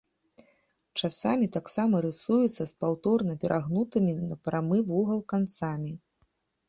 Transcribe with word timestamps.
Часамі 1.01 1.49
таксама 1.57 1.95
рысуецца 2.07 2.63
з 2.71 2.75
паўторна 2.85 3.33
перагнутымі 3.43 4.17
на 4.33 4.39
прамы 4.49 4.77
вугал 4.93 5.19
канцамі. 5.35 5.93